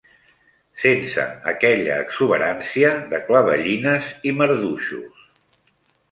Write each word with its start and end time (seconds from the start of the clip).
Sense 0.83 1.25
aquella 1.51 1.97
exuberància 2.05 2.93
de 3.11 3.19
clavellines 3.27 4.07
i 4.31 4.33
marduixos 4.39 5.21